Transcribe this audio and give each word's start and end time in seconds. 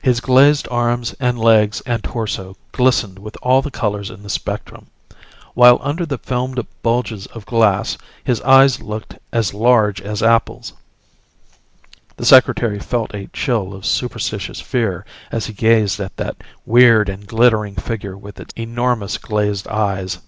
His 0.00 0.20
glazed 0.20 0.66
arms 0.70 1.14
and 1.20 1.38
legs 1.38 1.82
and 1.84 2.02
torso 2.02 2.56
glistened 2.72 3.18
with 3.18 3.36
all 3.42 3.60
the 3.60 3.70
colors 3.70 4.08
in 4.08 4.22
the 4.22 4.30
spectrum; 4.30 4.86
while 5.52 5.78
under 5.82 6.06
the 6.06 6.16
filmed 6.16 6.66
bulges 6.82 7.26
of 7.26 7.44
glass 7.44 7.98
his 8.24 8.40
eyes 8.40 8.80
looked 8.80 9.18
as 9.34 9.52
large 9.52 10.00
as 10.00 10.22
apples. 10.22 10.72
The 12.16 12.24
Secretary 12.24 12.78
felt 12.80 13.14
a 13.14 13.28
chill 13.34 13.74
of 13.74 13.84
superstitious 13.84 14.62
fear 14.62 15.04
as 15.30 15.44
he 15.44 15.52
gazed 15.52 16.00
at 16.00 16.16
that 16.16 16.36
weird 16.64 17.10
and 17.10 17.26
glittering 17.26 17.74
figure 17.74 18.16
with 18.16 18.40
its 18.40 18.54
enormous 18.56 19.18
glazed 19.18 19.68
eyes. 19.68 20.20